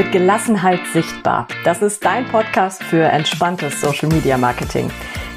[0.00, 1.46] Mit Gelassenheit sichtbar.
[1.62, 4.90] Das ist dein Podcast für entspanntes Social Media Marketing.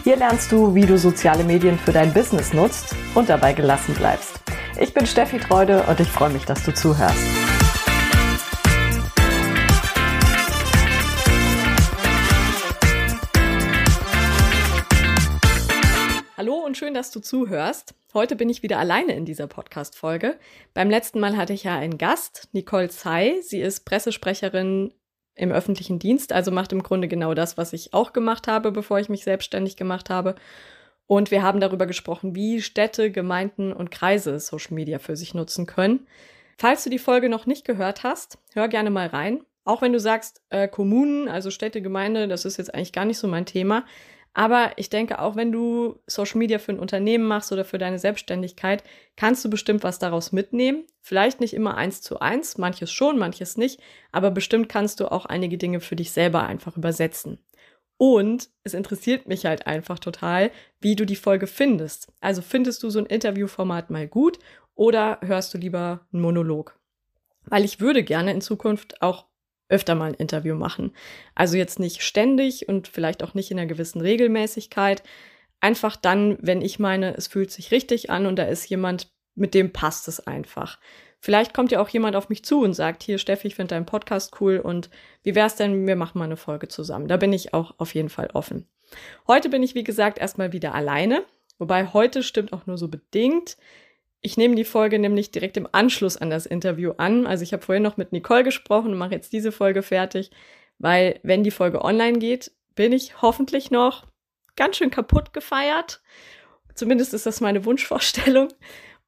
[0.05, 4.39] Hier lernst du, wie du soziale Medien für dein Business nutzt und dabei gelassen bleibst.
[4.79, 7.42] Ich bin Steffi Treude und ich freue mich, dass du zuhörst.
[17.03, 17.95] Dass du zuhörst.
[18.13, 20.39] Heute bin ich wieder alleine in dieser Podcast-Folge.
[20.73, 23.41] Beim letzten Mal hatte ich ja einen Gast, Nicole Zey.
[23.41, 24.93] Sie ist Pressesprecherin
[25.35, 28.99] im öffentlichen Dienst, also macht im Grunde genau das, was ich auch gemacht habe, bevor
[28.99, 30.35] ich mich selbstständig gemacht habe.
[31.05, 35.65] Und wir haben darüber gesprochen, wie Städte, Gemeinden und Kreise Social Media für sich nutzen
[35.65, 36.07] können.
[36.57, 39.41] Falls du die Folge noch nicht gehört hast, hör gerne mal rein.
[39.65, 43.17] Auch wenn du sagst, äh, Kommunen, also Städte, Gemeinde, das ist jetzt eigentlich gar nicht
[43.17, 43.83] so mein Thema.
[44.33, 47.99] Aber ich denke, auch wenn du Social Media für ein Unternehmen machst oder für deine
[47.99, 48.83] Selbstständigkeit,
[49.15, 50.85] kannst du bestimmt was daraus mitnehmen.
[51.01, 53.79] Vielleicht nicht immer eins zu eins, manches schon, manches nicht,
[54.11, 57.37] aber bestimmt kannst du auch einige Dinge für dich selber einfach übersetzen.
[57.97, 62.11] Und es interessiert mich halt einfach total, wie du die Folge findest.
[62.19, 64.39] Also findest du so ein Interviewformat mal gut
[64.73, 66.79] oder hörst du lieber einen Monolog?
[67.45, 69.27] Weil ich würde gerne in Zukunft auch
[69.73, 70.93] öfter mal ein Interview machen.
[71.35, 75.03] Also jetzt nicht ständig und vielleicht auch nicht in einer gewissen Regelmäßigkeit.
[75.59, 79.53] Einfach dann, wenn ich meine, es fühlt sich richtig an und da ist jemand, mit
[79.53, 80.79] dem passt es einfach.
[81.19, 83.85] Vielleicht kommt ja auch jemand auf mich zu und sagt, hier Steffi, ich finde deinen
[83.85, 84.89] Podcast cool und
[85.23, 87.07] wie wär's denn, wir machen mal eine Folge zusammen.
[87.07, 88.67] Da bin ich auch auf jeden Fall offen.
[89.27, 91.23] Heute bin ich, wie gesagt, erstmal wieder alleine.
[91.57, 93.57] Wobei heute stimmt auch nur so bedingt.
[94.25, 97.27] Ich nehme die Folge nämlich direkt im Anschluss an das Interview an.
[97.27, 100.31] Also ich habe vorhin noch mit Nicole gesprochen und mache jetzt diese Folge fertig,
[100.79, 104.07] weil wenn die Folge online geht, bin ich hoffentlich noch
[104.55, 106.01] ganz schön kaputt gefeiert.
[106.73, 108.47] Zumindest ist das meine Wunschvorstellung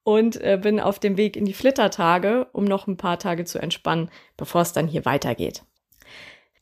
[0.04, 3.58] und äh, bin auf dem Weg in die Flittertage, um noch ein paar Tage zu
[3.58, 5.62] entspannen, bevor es dann hier weitergeht.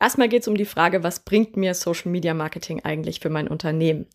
[0.01, 3.49] Erstmal geht es um die Frage, was bringt mir Social Media Marketing eigentlich für mein
[3.49, 4.07] Unternehmen?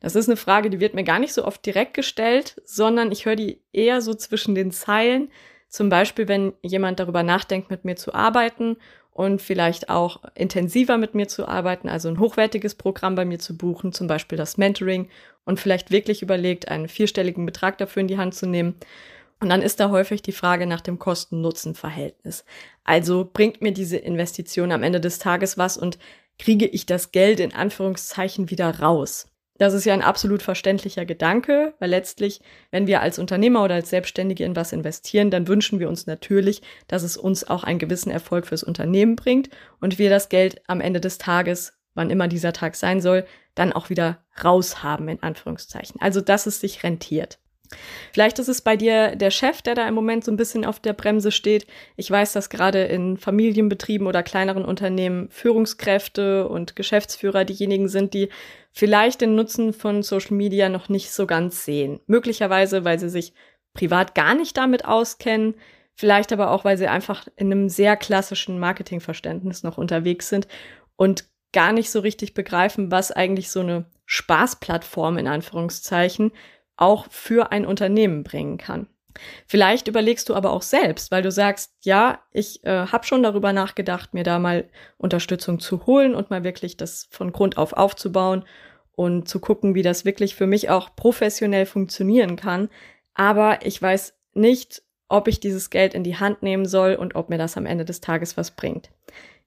[0.00, 3.24] Das ist eine Frage, die wird mir gar nicht so oft direkt gestellt, sondern ich
[3.24, 5.30] höre die eher so zwischen den Zeilen.
[5.68, 8.76] Zum Beispiel, wenn jemand darüber nachdenkt, mit mir zu arbeiten
[9.12, 13.56] und vielleicht auch intensiver mit mir zu arbeiten, also ein hochwertiges Programm bei mir zu
[13.56, 15.08] buchen, zum Beispiel das Mentoring
[15.44, 18.76] und vielleicht wirklich überlegt, einen vierstelligen Betrag dafür in die Hand zu nehmen
[19.40, 22.44] und dann ist da häufig die Frage nach dem Kosten-Nutzen-Verhältnis.
[22.84, 25.98] Also bringt mir diese Investition am Ende des Tages was und
[26.38, 29.26] kriege ich das Geld in Anführungszeichen wieder raus?
[29.58, 32.40] Das ist ja ein absolut verständlicher Gedanke, weil letztlich,
[32.70, 36.62] wenn wir als Unternehmer oder als Selbstständige in was investieren, dann wünschen wir uns natürlich,
[36.86, 39.50] dass es uns auch einen gewissen Erfolg fürs Unternehmen bringt
[39.80, 43.26] und wir das Geld am Ende des Tages, wann immer dieser Tag sein soll,
[43.56, 46.00] dann auch wieder raushaben, in Anführungszeichen.
[46.00, 47.40] Also, dass es sich rentiert.
[48.12, 50.80] Vielleicht ist es bei dir der Chef, der da im Moment so ein bisschen auf
[50.80, 51.66] der Bremse steht.
[51.96, 58.30] Ich weiß, dass gerade in Familienbetrieben oder kleineren Unternehmen Führungskräfte und Geschäftsführer diejenigen sind, die
[58.72, 62.00] vielleicht den Nutzen von Social Media noch nicht so ganz sehen.
[62.06, 63.32] Möglicherweise, weil sie sich
[63.74, 65.54] privat gar nicht damit auskennen,
[65.94, 70.48] vielleicht aber auch, weil sie einfach in einem sehr klassischen Marketingverständnis noch unterwegs sind
[70.96, 76.32] und gar nicht so richtig begreifen, was eigentlich so eine Spaßplattform in Anführungszeichen
[76.78, 78.86] auch für ein Unternehmen bringen kann.
[79.46, 83.52] Vielleicht überlegst du aber auch selbst, weil du sagst, ja, ich äh, habe schon darüber
[83.52, 88.44] nachgedacht, mir da mal Unterstützung zu holen und mal wirklich das von Grund auf aufzubauen
[88.92, 92.68] und zu gucken, wie das wirklich für mich auch professionell funktionieren kann.
[93.14, 97.28] Aber ich weiß nicht, ob ich dieses Geld in die Hand nehmen soll und ob
[97.28, 98.90] mir das am Ende des Tages was bringt.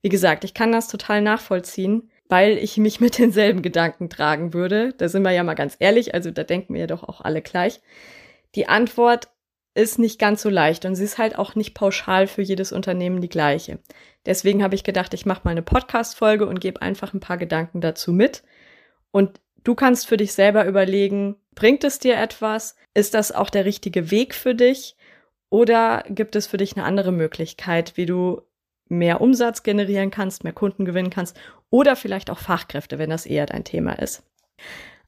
[0.02, 4.94] Wie gesagt, ich kann das total nachvollziehen weil ich mich mit denselben Gedanken tragen würde.
[4.98, 7.42] Da sind wir ja mal ganz ehrlich, also da denken wir ja doch auch alle
[7.42, 7.82] gleich.
[8.56, 9.28] Die Antwort
[9.74, 13.20] ist nicht ganz so leicht und sie ist halt auch nicht pauschal für jedes Unternehmen
[13.20, 13.80] die gleiche.
[14.26, 17.82] Deswegen habe ich gedacht, ich mache mal eine Podcast-Folge und gebe einfach ein paar Gedanken
[17.82, 18.44] dazu mit.
[19.12, 22.78] Und du kannst für dich selber überlegen, bringt es dir etwas?
[22.94, 24.96] Ist das auch der richtige Weg für dich?
[25.50, 28.42] Oder gibt es für dich eine andere Möglichkeit, wie du
[28.88, 31.38] mehr Umsatz generieren kannst, mehr Kunden gewinnen kannst
[31.72, 34.24] oder vielleicht auch Fachkräfte, wenn das eher dein Thema ist.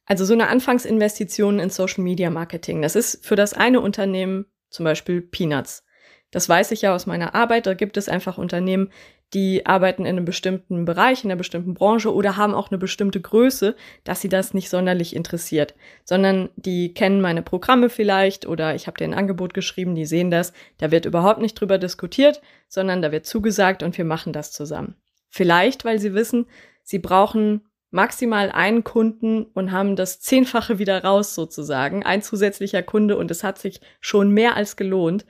[0.06, 4.84] Also so eine Anfangsinvestition in Social Media Marketing, das ist für das eine Unternehmen zum
[4.86, 5.86] Beispiel Peanuts.
[6.32, 7.68] Das weiß ich ja aus meiner Arbeit.
[7.68, 8.90] Da gibt es einfach Unternehmen,
[9.34, 13.22] die arbeiten in einem bestimmten Bereich, in einer bestimmten Branche oder haben auch eine bestimmte
[13.22, 18.88] Größe, dass sie das nicht sonderlich interessiert, sondern die kennen meine Programme vielleicht oder ich
[18.88, 23.02] habe dir ein Angebot geschrieben, die sehen das, da wird überhaupt nicht drüber diskutiert, sondern
[23.02, 24.96] da wird zugesagt und wir machen das zusammen.
[25.36, 26.46] Vielleicht, weil sie wissen,
[26.84, 33.18] sie brauchen maximal einen Kunden und haben das Zehnfache wieder raus sozusagen, ein zusätzlicher Kunde
[33.18, 35.26] und es hat sich schon mehr als gelohnt.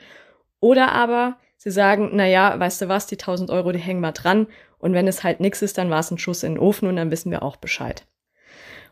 [0.60, 4.12] Oder aber Sie sagen, na ja, weißt du was, die 1000 Euro, die hängen mal
[4.12, 4.48] dran.
[4.80, 6.98] Und wenn es halt nix ist, dann war es ein Schuss in den Ofen und
[6.98, 8.06] dann wissen wir auch Bescheid.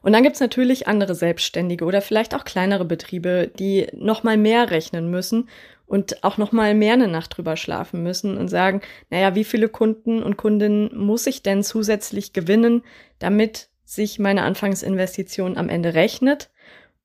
[0.02, 4.72] Und dann gibt's natürlich andere Selbstständige oder vielleicht auch kleinere Betriebe, die noch mal mehr
[4.72, 5.50] rechnen müssen
[5.92, 8.80] und auch noch mal mehr eine Nacht drüber schlafen müssen und sagen,
[9.10, 12.84] naja, wie viele Kunden und Kundinnen muss ich denn zusätzlich gewinnen,
[13.20, 16.50] damit sich meine Anfangsinvestition am Ende rechnet?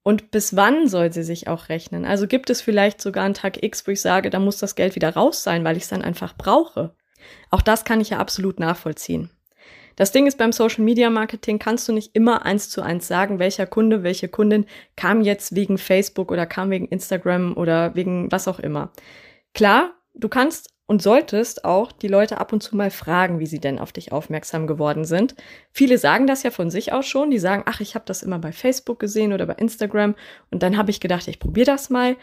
[0.04, 2.04] Und bis wann soll sie sich auch rechnen?
[2.04, 4.94] Also gibt es vielleicht sogar einen Tag X, wo ich sage, da muss das Geld
[4.94, 6.94] wieder raus sein, weil ich es dann einfach brauche.
[7.50, 9.30] Auch das kann ich ja absolut nachvollziehen.
[9.96, 13.38] Das Ding ist beim Social Media Marketing kannst du nicht immer eins zu eins sagen,
[13.38, 18.46] welcher Kunde, welche Kundin kam jetzt wegen Facebook oder kam wegen Instagram oder wegen was
[18.46, 18.92] auch immer.
[19.54, 23.58] Klar, du kannst und solltest auch die Leute ab und zu mal fragen, wie sie
[23.58, 25.34] denn auf dich aufmerksam geworden sind.
[25.72, 27.30] Viele sagen das ja von sich aus schon.
[27.30, 30.14] Die sagen, ach, ich habe das immer bei Facebook gesehen oder bei Instagram
[30.50, 32.16] und dann habe ich gedacht, ich probiere das mal.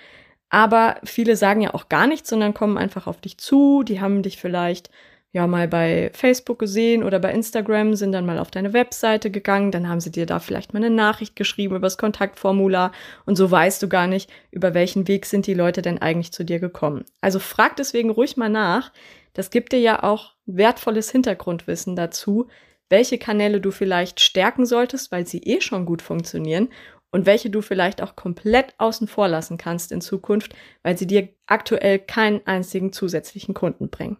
[0.49, 3.83] Aber viele sagen ja auch gar nichts, sondern kommen einfach auf dich zu.
[3.83, 4.91] Die haben dich vielleicht
[5.33, 9.71] ja mal bei Facebook gesehen oder bei Instagram, sind dann mal auf deine Webseite gegangen,
[9.71, 12.91] dann haben sie dir da vielleicht mal eine Nachricht geschrieben über das Kontaktformular
[13.25, 16.45] und so weißt du gar nicht, über welchen Weg sind die Leute denn eigentlich zu
[16.45, 17.03] dir gekommen.
[17.19, 18.93] Also frag deswegen ruhig mal nach.
[19.33, 22.47] Das gibt dir ja auch wertvolles Hintergrundwissen dazu,
[22.89, 26.69] welche Kanäle du vielleicht stärken solltest, weil sie eh schon gut funktionieren
[27.11, 30.53] und welche du vielleicht auch komplett außen vor lassen kannst in Zukunft,
[30.83, 34.17] weil sie dir aktuell keinen einzigen zusätzlichen Kunden bringen.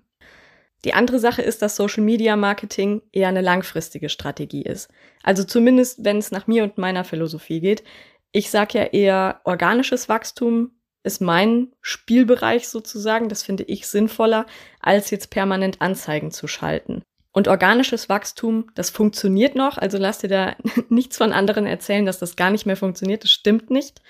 [0.86, 4.90] Die andere Sache ist, dass Social Media Marketing eher eine langfristige Strategie ist.
[5.22, 7.84] Also zumindest, wenn es nach mir und meiner Philosophie geht.
[8.32, 10.72] Ich sage ja eher, organisches Wachstum
[11.04, 13.30] ist mein Spielbereich sozusagen.
[13.30, 14.46] Das finde ich sinnvoller,
[14.80, 17.04] als jetzt permanent Anzeigen zu schalten.
[17.32, 19.78] Und organisches Wachstum, das funktioniert noch.
[19.78, 20.56] Also lass dir da
[20.90, 23.24] nichts von anderen erzählen, dass das gar nicht mehr funktioniert.
[23.24, 24.02] Das stimmt nicht.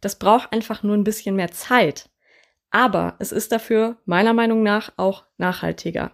[0.00, 2.08] Das braucht einfach nur ein bisschen mehr Zeit.
[2.70, 6.12] Aber es ist dafür meiner Meinung nach auch nachhaltiger.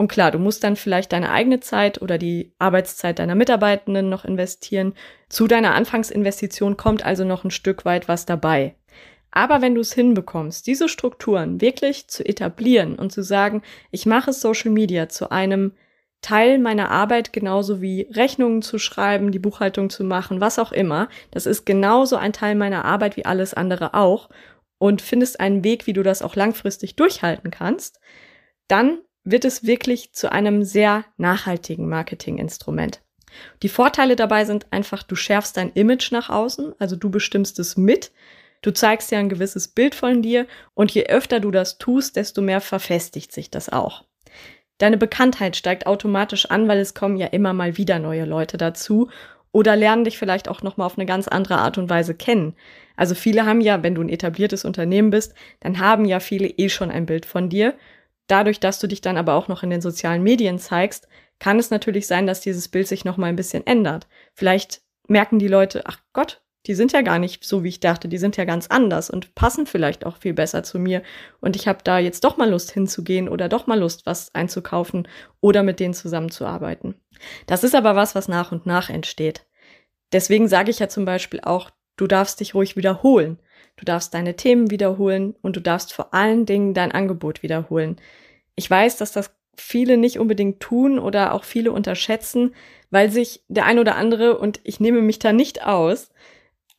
[0.00, 4.24] Und klar, du musst dann vielleicht deine eigene Zeit oder die Arbeitszeit deiner Mitarbeitenden noch
[4.24, 4.94] investieren.
[5.28, 8.76] Zu deiner Anfangsinvestition kommt also noch ein Stück weit was dabei.
[9.30, 14.32] Aber wenn du es hinbekommst, diese Strukturen wirklich zu etablieren und zu sagen, ich mache
[14.32, 15.72] Social Media zu einem
[16.22, 21.08] Teil meiner Arbeit, genauso wie Rechnungen zu schreiben, die Buchhaltung zu machen, was auch immer,
[21.30, 24.28] das ist genauso ein Teil meiner Arbeit wie alles andere auch
[24.80, 28.00] und findest einen Weg, wie du das auch langfristig durchhalten kannst,
[28.66, 33.02] dann wird es wirklich zu einem sehr nachhaltigen Marketinginstrument.
[33.62, 37.76] Die Vorteile dabei sind einfach, du schärfst dein Image nach außen, also du bestimmst es
[37.76, 38.10] mit,
[38.62, 42.40] du zeigst ja ein gewisses Bild von dir und je öfter du das tust, desto
[42.40, 44.04] mehr verfestigt sich das auch.
[44.78, 49.10] Deine Bekanntheit steigt automatisch an, weil es kommen ja immer mal wieder neue Leute dazu
[49.52, 52.54] oder lernen dich vielleicht auch noch mal auf eine ganz andere Art und Weise kennen.
[52.96, 56.68] Also viele haben ja, wenn du ein etabliertes Unternehmen bist, dann haben ja viele eh
[56.68, 57.74] schon ein Bild von dir
[58.30, 61.08] dadurch, dass du dich dann aber auch noch in den sozialen Medien zeigst,
[61.38, 64.06] kann es natürlich sein, dass dieses Bild sich noch mal ein bisschen ändert.
[64.34, 68.08] Vielleicht merken die Leute, ach Gott, die sind ja gar nicht so, wie ich dachte,
[68.08, 71.02] die sind ja ganz anders und passen vielleicht auch viel besser zu mir.
[71.40, 75.08] Und ich habe da jetzt doch mal Lust hinzugehen oder doch mal Lust, was einzukaufen
[75.40, 76.94] oder mit denen zusammenzuarbeiten.
[77.46, 79.46] Das ist aber was, was nach und nach entsteht.
[80.12, 83.38] Deswegen sage ich ja zum Beispiel auch, du darfst dich ruhig wiederholen.
[83.76, 87.96] Du darfst deine Themen wiederholen und du darfst vor allen Dingen dein Angebot wiederholen.
[88.54, 92.54] Ich weiß, dass das viele nicht unbedingt tun oder auch viele unterschätzen,
[92.90, 96.10] weil sich der ein oder andere, und ich nehme mich da nicht aus,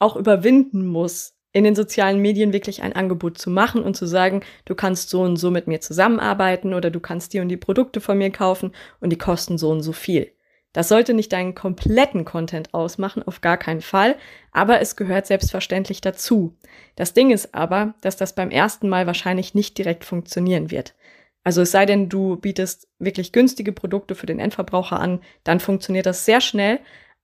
[0.01, 4.41] auch überwinden muss, in den sozialen Medien wirklich ein Angebot zu machen und zu sagen,
[4.65, 8.00] du kannst so und so mit mir zusammenarbeiten oder du kannst die und die Produkte
[8.00, 10.31] von mir kaufen und die kosten so und so viel.
[10.74, 14.15] Das sollte nicht deinen kompletten Content ausmachen, auf gar keinen Fall,
[14.53, 16.55] aber es gehört selbstverständlich dazu.
[16.96, 20.96] Das Ding ist aber, dass das beim ersten Mal wahrscheinlich nicht direkt funktionieren wird.
[21.43, 26.05] Also es sei denn, du bietest wirklich günstige Produkte für den Endverbraucher an, dann funktioniert
[26.05, 26.79] das sehr schnell.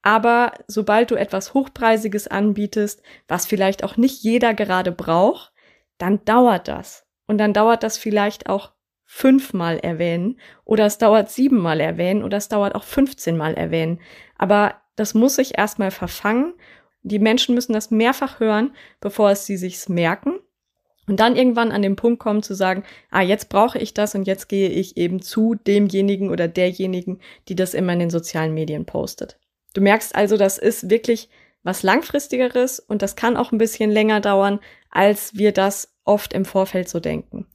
[0.07, 5.51] Aber sobald du etwas Hochpreisiges anbietest, was vielleicht auch nicht jeder gerade braucht,
[5.97, 7.05] dann dauert das.
[7.25, 8.71] Und dann dauert das vielleicht auch
[9.03, 13.99] fünfmal erwähnen oder es dauert siebenmal erwähnen oder es dauert auch 15 Mal erwähnen.
[14.37, 16.53] Aber das muss sich erstmal verfangen.
[17.01, 20.39] Die Menschen müssen das mehrfach hören, bevor es sie sich's merken.
[21.05, 24.25] Und dann irgendwann an den Punkt kommen zu sagen, ah, jetzt brauche ich das und
[24.25, 28.85] jetzt gehe ich eben zu demjenigen oder derjenigen, die das immer in den sozialen Medien
[28.85, 29.37] postet.
[29.77, 31.29] Du merkst also, das ist wirklich
[31.61, 36.45] was langfristigeres und das kann auch ein bisschen länger dauern, als wir das oft im
[36.45, 37.45] Vorfeld so denken.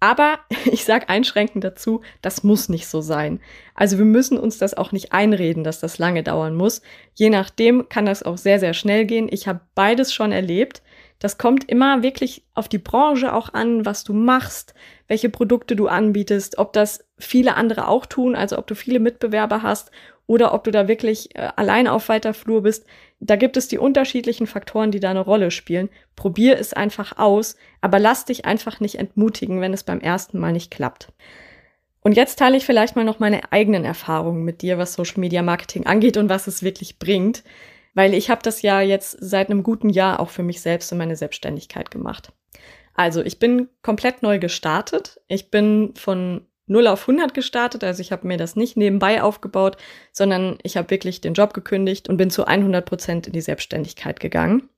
[0.00, 3.38] Aber ich sage einschränkend dazu, das muss nicht so sein.
[3.74, 6.80] Also wir müssen uns das auch nicht einreden, dass das lange dauern muss.
[7.12, 9.28] Je nachdem kann das auch sehr, sehr schnell gehen.
[9.30, 10.80] Ich habe beides schon erlebt,
[11.22, 14.74] Das kommt immer wirklich auf die Branche auch an, was du machst,
[15.06, 19.62] welche Produkte du anbietest, ob das viele andere auch tun, also ob du viele Mitbewerber
[19.62, 19.92] hast
[20.26, 22.86] oder ob du da wirklich äh, allein auf weiter Flur bist.
[23.20, 25.90] Da gibt es die unterschiedlichen Faktoren, die da eine Rolle spielen.
[26.16, 30.50] Probier es einfach aus, aber lass dich einfach nicht entmutigen, wenn es beim ersten Mal
[30.50, 31.12] nicht klappt.
[32.00, 35.42] Und jetzt teile ich vielleicht mal noch meine eigenen Erfahrungen mit dir, was Social Media
[35.42, 37.44] Marketing angeht und was es wirklich bringt,
[37.94, 40.98] weil ich habe das ja jetzt seit einem guten Jahr auch für mich selbst und
[40.98, 42.32] meine Selbstständigkeit gemacht.
[42.94, 45.20] Also, ich bin komplett neu gestartet.
[45.28, 49.76] Ich bin von 0 auf 100 gestartet, also ich habe mir das nicht nebenbei aufgebaut,
[50.12, 54.20] sondern ich habe wirklich den Job gekündigt und bin zu 100 Prozent in die Selbstständigkeit
[54.20, 54.68] gegangen.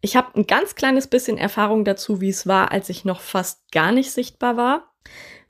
[0.00, 3.70] Ich habe ein ganz kleines bisschen Erfahrung dazu, wie es war, als ich noch fast
[3.72, 4.94] gar nicht sichtbar war.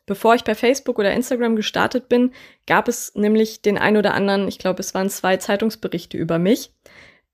[0.09, 2.33] Bevor ich bei Facebook oder Instagram gestartet bin,
[2.67, 6.73] gab es nämlich den ein oder anderen, ich glaube, es waren zwei Zeitungsberichte über mich,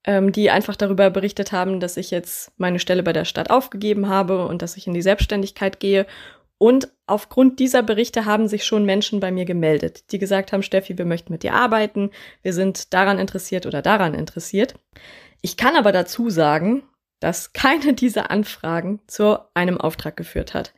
[0.03, 4.09] ähm, die einfach darüber berichtet haben, dass ich jetzt meine Stelle bei der Stadt aufgegeben
[4.09, 6.05] habe und dass ich in die Selbstständigkeit gehe.
[6.59, 10.99] Und aufgrund dieser Berichte haben sich schon Menschen bei mir gemeldet, die gesagt haben, Steffi,
[10.99, 12.11] wir möchten mit dir arbeiten,
[12.43, 14.75] wir sind daran interessiert oder daran interessiert.
[15.43, 16.83] Ich kann aber dazu sagen,
[17.21, 20.75] dass keine dieser Anfragen zu einem Auftrag geführt hat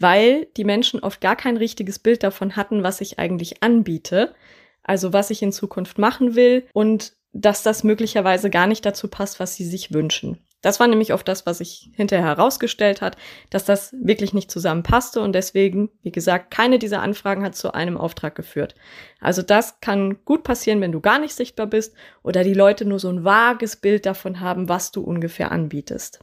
[0.00, 4.34] weil die Menschen oft gar kein richtiges Bild davon hatten, was ich eigentlich anbiete,
[4.82, 9.38] also was ich in Zukunft machen will und dass das möglicherweise gar nicht dazu passt,
[9.38, 10.38] was sie sich wünschen.
[10.62, 13.16] Das war nämlich oft das, was sich hinterher herausgestellt hat,
[13.48, 17.96] dass das wirklich nicht zusammenpasste und deswegen, wie gesagt, keine dieser Anfragen hat zu einem
[17.96, 18.74] Auftrag geführt.
[19.20, 22.98] Also das kann gut passieren, wenn du gar nicht sichtbar bist oder die Leute nur
[22.98, 26.20] so ein vages Bild davon haben, was du ungefähr anbietest.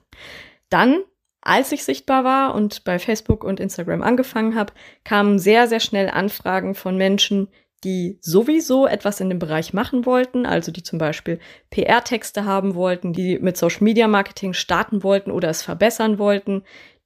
[0.70, 1.04] Dann
[1.48, 4.74] als ich sichtbar war und bei Facebook und Instagram angefangen habe,
[5.06, 7.48] kamen sehr, sehr schnell Anfragen von Menschen,
[7.86, 11.40] die sowieso etwas in dem Bereich machen wollten, also die zum Beispiel
[11.70, 16.64] PR-Texte haben wollten, die mit Social Media Marketing starten wollten oder es verbessern wollten.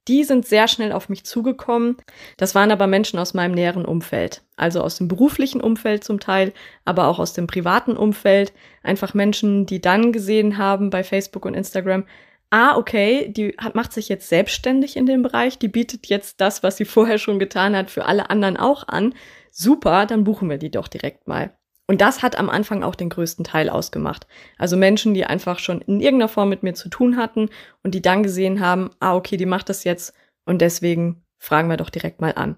[0.08, 1.98] Die sind sehr schnell auf mich zugekommen.
[2.36, 6.52] Das waren aber Menschen aus meinem näheren Umfeld, also aus dem beruflichen Umfeld zum Teil,
[6.84, 8.52] aber auch aus dem privaten Umfeld.
[8.82, 12.04] Einfach Menschen, die dann gesehen haben bei Facebook und Instagram,
[12.52, 16.62] ah, okay, die hat, macht sich jetzt selbstständig in dem Bereich, die bietet jetzt das,
[16.62, 19.14] was sie vorher schon getan hat, für alle anderen auch an.
[19.50, 21.56] Super, dann buchen wir die doch direkt mal.
[21.86, 24.26] Und das hat am Anfang auch den größten Teil ausgemacht.
[24.58, 27.48] Also Menschen, die einfach schon in irgendeiner Form mit mir zu tun hatten
[27.82, 31.78] und die dann gesehen haben, ah, okay, die macht das jetzt und deswegen fragen wir
[31.78, 32.56] doch direkt mal an.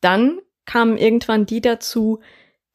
[0.00, 2.20] Dann kamen irgendwann die dazu,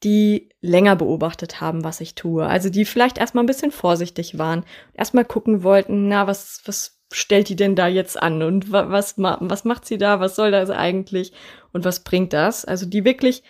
[0.04, 2.46] die länger beobachtet haben, was ich tue.
[2.46, 4.64] Also die vielleicht erstmal ein bisschen vorsichtig waren,
[4.94, 9.64] erstmal gucken wollten, na, was, was stellt die denn da jetzt an und was, was
[9.64, 11.32] macht sie da, was soll das eigentlich
[11.72, 12.64] und was bringt das?
[12.64, 13.42] Also die wirklich,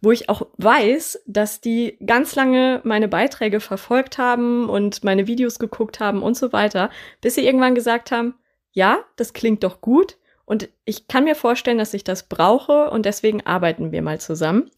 [0.00, 5.58] wo ich auch weiß, dass die ganz lange meine Beiträge verfolgt haben und meine Videos
[5.58, 6.90] geguckt haben und so weiter,
[7.20, 8.34] bis sie irgendwann gesagt haben,
[8.72, 13.06] ja, das klingt doch gut und ich kann mir vorstellen, dass ich das brauche und
[13.06, 14.70] deswegen arbeiten wir mal zusammen.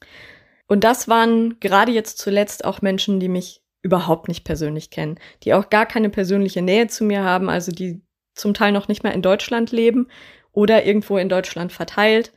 [0.66, 5.52] Und das waren gerade jetzt zuletzt auch Menschen, die mich überhaupt nicht persönlich kennen, die
[5.54, 8.02] auch gar keine persönliche Nähe zu mir haben, also die
[8.34, 10.08] zum Teil noch nicht mehr in Deutschland leben
[10.52, 12.32] oder irgendwo in Deutschland verteilt,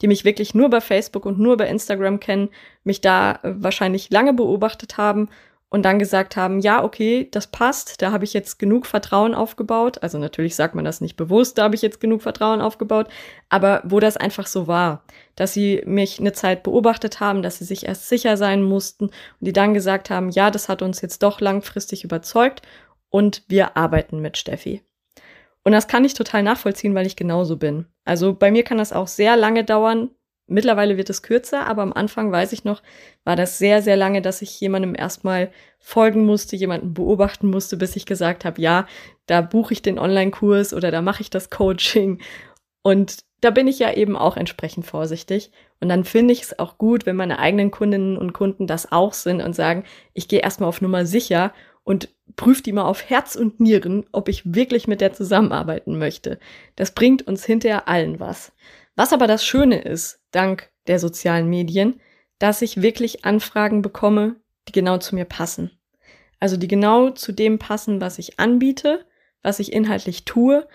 [0.00, 2.50] die mich wirklich nur bei Facebook und nur bei Instagram kennen,
[2.82, 5.28] mich da wahrscheinlich lange beobachtet haben
[5.72, 10.02] und dann gesagt haben, ja, okay, das passt, da habe ich jetzt genug Vertrauen aufgebaut.
[10.02, 13.08] Also natürlich sagt man das nicht bewusst, da habe ich jetzt genug Vertrauen aufgebaut,
[13.48, 15.02] aber wo das einfach so war,
[15.34, 19.14] dass sie mich eine Zeit beobachtet haben, dass sie sich erst sicher sein mussten und
[19.40, 22.60] die dann gesagt haben, ja, das hat uns jetzt doch langfristig überzeugt
[23.08, 24.82] und wir arbeiten mit Steffi.
[25.64, 27.86] Und das kann ich total nachvollziehen, weil ich genauso bin.
[28.04, 30.10] Also bei mir kann das auch sehr lange dauern,
[30.52, 32.82] Mittlerweile wird es kürzer, aber am Anfang weiß ich noch,
[33.24, 37.96] war das sehr, sehr lange, dass ich jemandem erstmal folgen musste, jemanden beobachten musste, bis
[37.96, 38.86] ich gesagt habe, ja,
[39.26, 42.20] da buche ich den Online-Kurs oder da mache ich das Coaching.
[42.82, 45.50] Und da bin ich ja eben auch entsprechend vorsichtig.
[45.80, 49.14] Und dann finde ich es auch gut, wenn meine eigenen Kundinnen und Kunden das auch
[49.14, 51.52] sind und sagen, ich gehe erstmal auf Nummer sicher
[51.84, 56.38] und prüfe die mal auf Herz und Nieren, ob ich wirklich mit der zusammenarbeiten möchte.
[56.76, 58.52] Das bringt uns hinterher allen was.
[58.94, 62.00] Was aber das Schöne ist, dank der sozialen Medien,
[62.38, 64.36] dass ich wirklich Anfragen bekomme,
[64.68, 65.70] die genau zu mir passen.
[66.40, 69.04] Also die genau zu dem passen, was ich anbiete,
[69.42, 70.66] was ich inhaltlich tue,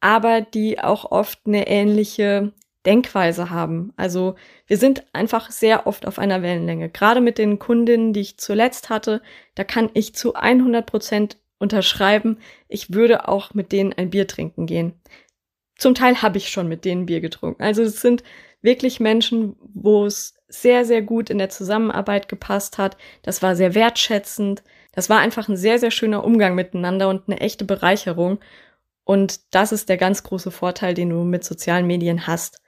[0.00, 2.52] aber die auch oft eine ähnliche
[2.84, 3.92] Denkweise haben.
[3.96, 4.36] Also
[4.66, 6.90] wir sind einfach sehr oft auf einer Wellenlänge.
[6.90, 9.22] Gerade mit den Kundinnen, die ich zuletzt hatte,
[9.54, 14.66] da kann ich zu 100 Prozent unterschreiben, ich würde auch mit denen ein Bier trinken
[14.66, 15.00] gehen
[15.76, 17.62] zum Teil habe ich schon mit denen Bier getrunken.
[17.62, 18.22] Also es sind
[18.62, 22.96] wirklich Menschen, wo es sehr, sehr gut in der Zusammenarbeit gepasst hat.
[23.22, 24.62] Das war sehr wertschätzend.
[24.92, 28.38] Das war einfach ein sehr, sehr schöner Umgang miteinander und eine echte Bereicherung.
[29.04, 32.60] Und das ist der ganz große Vorteil, den du mit sozialen Medien hast,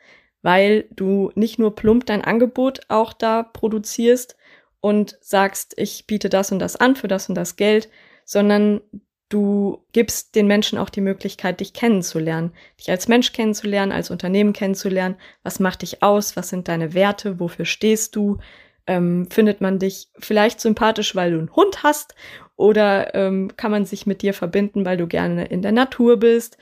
[0.43, 4.37] weil du nicht nur plump dein Angebot auch da produzierst
[4.81, 7.89] und sagst, ich biete das und das an für das und das Geld,
[8.25, 8.81] sondern
[9.29, 14.53] du gibst den Menschen auch die Möglichkeit, dich kennenzulernen, dich als Mensch kennenzulernen, als Unternehmen
[14.53, 15.17] kennenzulernen.
[15.43, 16.37] Was macht dich aus?
[16.37, 17.39] Was sind deine Werte?
[17.41, 18.39] Wofür stehst du?
[18.87, 22.15] Ähm, findet man dich vielleicht sympathisch, weil du einen Hund hast?
[22.57, 26.57] Oder ähm, kann man sich mit dir verbinden, weil du gerne in der Natur bist?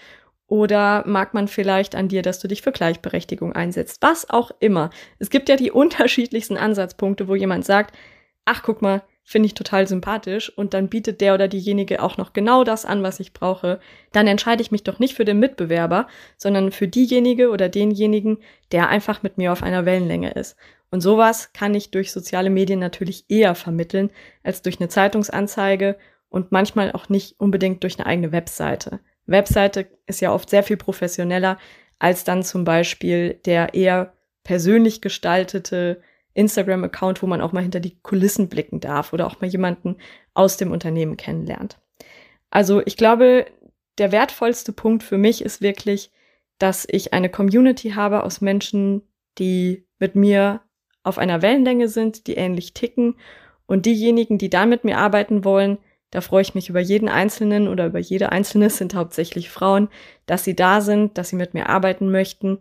[0.48, 3.98] Oder mag man vielleicht an dir, dass du dich für Gleichberechtigung einsetzt?
[4.00, 4.90] Was auch immer.
[5.18, 7.96] Es gibt ja die unterschiedlichsten Ansatzpunkte, wo jemand sagt,
[8.44, 12.32] ach guck mal, finde ich total sympathisch und dann bietet der oder diejenige auch noch
[12.32, 13.80] genau das an, was ich brauche,
[14.12, 16.06] dann entscheide ich mich doch nicht für den Mitbewerber,
[16.36, 18.38] sondern für diejenige oder denjenigen,
[18.70, 20.56] der einfach mit mir auf einer Wellenlänge ist.
[20.92, 24.10] Und sowas kann ich durch soziale Medien natürlich eher vermitteln
[24.44, 25.96] als durch eine Zeitungsanzeige
[26.28, 29.00] und manchmal auch nicht unbedingt durch eine eigene Webseite.
[29.26, 31.58] Webseite ist ja oft sehr viel professioneller
[31.98, 34.12] als dann zum Beispiel der eher
[34.44, 36.00] persönlich gestaltete
[36.36, 39.96] Instagram-Account, wo man auch mal hinter die Kulissen blicken darf oder auch mal jemanden
[40.34, 41.78] aus dem Unternehmen kennenlernt.
[42.50, 43.46] Also ich glaube,
[43.98, 46.12] der wertvollste Punkt für mich ist wirklich,
[46.58, 49.02] dass ich eine Community habe aus Menschen,
[49.38, 50.60] die mit mir
[51.02, 53.16] auf einer Wellenlänge sind, die ähnlich ticken.
[53.66, 55.78] Und diejenigen, die da mit mir arbeiten wollen,
[56.10, 59.88] da freue ich mich über jeden Einzelnen oder über jede Einzelne, sind hauptsächlich Frauen,
[60.26, 62.58] dass sie da sind, dass sie mit mir arbeiten möchten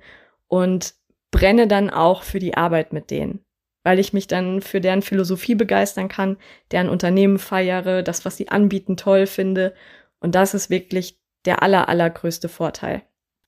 [0.48, 0.96] und
[1.32, 3.46] brenne dann auch für die Arbeit mit denen
[3.86, 6.38] weil ich mich dann für deren Philosophie begeistern kann,
[6.72, 9.75] deren Unternehmen feiere, das, was sie anbieten, toll finde.
[10.20, 13.04] Und das ist wirklich der aller, allergrößte Vorteil.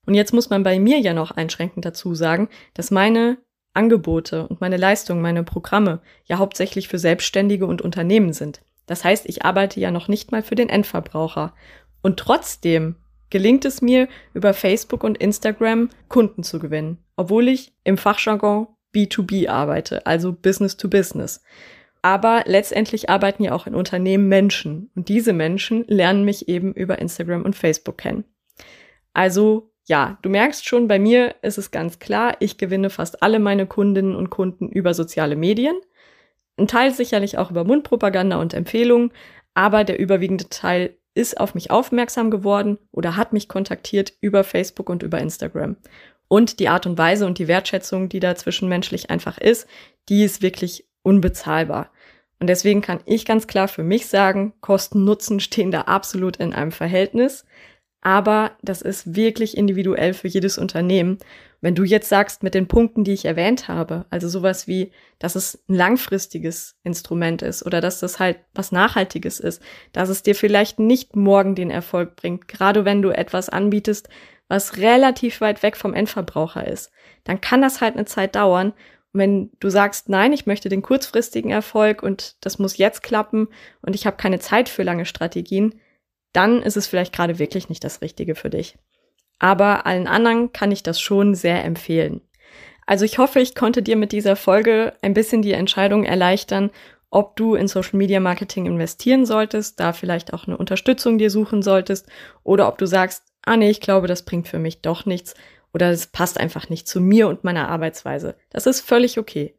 [0.06, 3.39] Und jetzt muss man bei mir ja noch einschränkend dazu sagen, dass meine
[3.74, 8.62] Angebote und meine Leistungen, meine Programme ja hauptsächlich für Selbstständige und Unternehmen sind.
[8.86, 11.56] Das heißt, ich arbeite ja noch nicht mal für den Endverbraucher.
[12.03, 12.96] Und trotzdem
[13.32, 18.67] gelingt es mir, über Facebook und Instagram Kunden zu gewinnen, obwohl ich im Fachjargon
[18.98, 21.43] B2B arbeite, also Business to Business.
[22.02, 27.00] Aber letztendlich arbeiten ja auch in Unternehmen Menschen und diese Menschen lernen mich eben über
[27.00, 28.24] Instagram und Facebook kennen.
[29.13, 33.39] Also ja, du merkst schon, bei mir ist es ganz klar, ich gewinne fast alle
[33.39, 35.76] meine Kundinnen und Kunden über soziale Medien.
[36.58, 39.12] Ein Teil sicherlich auch über Mundpropaganda und Empfehlungen,
[39.54, 44.89] aber der überwiegende Teil ist auf mich aufmerksam geworden oder hat mich kontaktiert über Facebook
[44.89, 45.78] und über Instagram.
[46.28, 49.68] Und die Art und Weise und die Wertschätzung, die da zwischenmenschlich einfach ist,
[50.10, 51.92] die ist wirklich unbezahlbar.
[52.40, 56.72] Und deswegen kann ich ganz klar für mich sagen, Kosten-Nutzen stehen da absolut in einem
[56.72, 57.46] Verhältnis.
[58.02, 61.18] Aber das ist wirklich individuell für jedes Unternehmen.
[61.62, 65.36] Wenn du jetzt sagst, mit den Punkten, die ich erwähnt habe, also sowas wie, dass
[65.36, 70.36] es ein langfristiges Instrument ist oder dass das halt was Nachhaltiges ist, dass es dir
[70.36, 74.08] vielleicht nicht morgen den Erfolg bringt, gerade wenn du etwas anbietest,
[74.47, 76.91] was relativ weit weg vom Endverbraucher ist,
[77.23, 78.73] dann kann das halt eine Zeit dauern.
[79.13, 83.47] Und wenn du sagst, nein, ich möchte den kurzfristigen Erfolg und das muss jetzt klappen
[83.81, 85.79] und ich habe keine Zeit für lange Strategien,
[86.33, 88.77] dann ist es vielleicht gerade wirklich nicht das Richtige für dich.
[89.39, 92.21] Aber allen anderen kann ich das schon sehr empfehlen.
[92.86, 96.71] Also ich hoffe, ich konnte dir mit dieser Folge ein bisschen die Entscheidung erleichtern,
[97.10, 101.62] ob du in Social Media Marketing investieren solltest, da vielleicht auch eine Unterstützung dir suchen
[101.62, 102.07] solltest
[102.43, 105.33] oder ob du sagst, ah nee, ich glaube, das bringt für mich doch nichts
[105.73, 108.36] oder es passt einfach nicht zu mir und meiner Arbeitsweise.
[108.49, 109.55] Das ist völlig okay.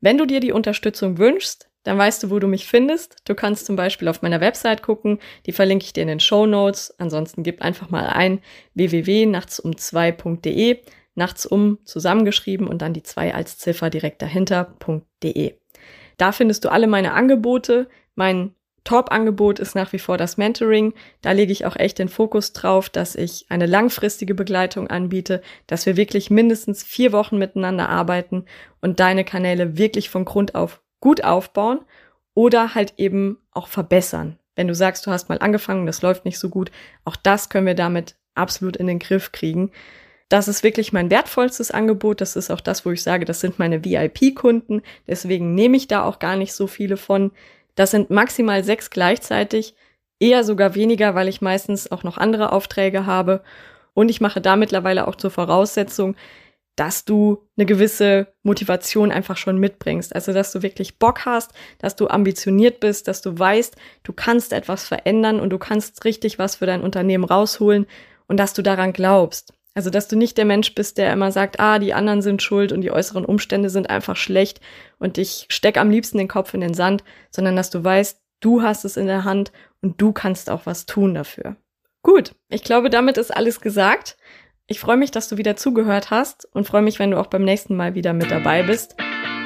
[0.00, 3.16] Wenn du dir die Unterstützung wünschst, dann weißt du, wo du mich findest.
[3.24, 6.46] Du kannst zum Beispiel auf meiner Website gucken, die verlinke ich dir in den Show
[6.46, 6.94] Notes.
[6.98, 8.40] Ansonsten gib einfach mal ein
[8.74, 10.78] www.nachtsum2.de,
[11.14, 15.54] nachtsum zusammengeschrieben und dann die zwei als Ziffer direkt dahinter.de.
[16.16, 20.94] Da findest du alle meine Angebote, mein Top-Angebot ist nach wie vor das Mentoring.
[21.22, 25.86] Da lege ich auch echt den Fokus drauf, dass ich eine langfristige Begleitung anbiete, dass
[25.86, 28.46] wir wirklich mindestens vier Wochen miteinander arbeiten
[28.80, 31.80] und deine Kanäle wirklich von Grund auf gut aufbauen
[32.34, 34.38] oder halt eben auch verbessern.
[34.56, 36.70] Wenn du sagst, du hast mal angefangen, das läuft nicht so gut,
[37.04, 39.70] auch das können wir damit absolut in den Griff kriegen.
[40.28, 42.20] Das ist wirklich mein wertvollstes Angebot.
[42.20, 44.82] Das ist auch das, wo ich sage, das sind meine VIP-Kunden.
[45.08, 47.32] Deswegen nehme ich da auch gar nicht so viele von.
[47.80, 49.74] Das sind maximal sechs gleichzeitig,
[50.20, 53.42] eher sogar weniger, weil ich meistens auch noch andere Aufträge habe.
[53.94, 56.14] Und ich mache da mittlerweile auch zur Voraussetzung,
[56.76, 60.14] dass du eine gewisse Motivation einfach schon mitbringst.
[60.14, 64.52] Also, dass du wirklich Bock hast, dass du ambitioniert bist, dass du weißt, du kannst
[64.52, 67.86] etwas verändern und du kannst richtig was für dein Unternehmen rausholen
[68.26, 69.54] und dass du daran glaubst.
[69.74, 72.72] Also, dass du nicht der Mensch bist, der immer sagt, ah, die anderen sind schuld
[72.72, 74.60] und die äußeren Umstände sind einfach schlecht
[74.98, 78.62] und ich steck am liebsten den Kopf in den Sand, sondern dass du weißt, du
[78.62, 81.56] hast es in der Hand und du kannst auch was tun dafür.
[82.02, 84.16] Gut, ich glaube, damit ist alles gesagt.
[84.66, 87.44] Ich freue mich, dass du wieder zugehört hast und freue mich, wenn du auch beim
[87.44, 88.96] nächsten Mal wieder mit dabei bist.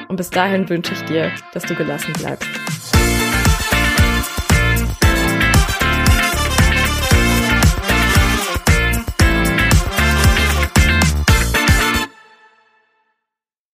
[0.07, 2.94] Und bis dahin wünsche ich dir, dass du gelassen bleibst.